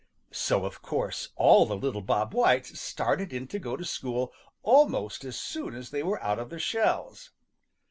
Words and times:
So 0.33 0.65
of 0.65 0.81
course 0.81 1.29
all 1.35 1.67
the 1.67 1.75
Little 1.77 2.01
Bob 2.01 2.33
Whites 2.33 2.79
started 2.81 3.31
in 3.31 3.45
to 3.49 3.59
go 3.59 3.77
to 3.77 3.85
school 3.85 4.33
almost 4.63 5.23
as 5.23 5.39
soon 5.39 5.75
as 5.75 5.91
they 5.91 6.01
were 6.01 6.19
out 6.23 6.39
of 6.39 6.49
their 6.49 6.57
shells. 6.57 7.29